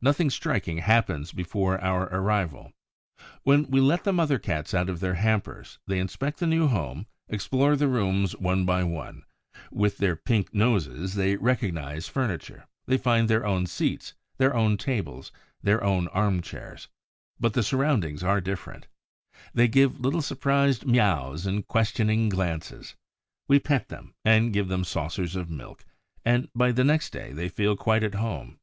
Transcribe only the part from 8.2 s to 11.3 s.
one by one; with their pink noses